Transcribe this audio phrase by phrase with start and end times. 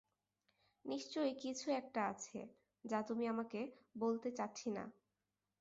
[0.85, 2.39] নিশ্চয়ই কিছু-একটা আছে,
[2.83, 3.59] যা তুমি আমাকে
[3.95, 4.83] বলতে চাচ্ছি না।